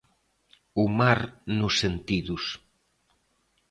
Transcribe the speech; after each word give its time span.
O 0.83 0.85
mar 0.99 1.19
nos 1.57 1.75
sentidos. 1.81 2.43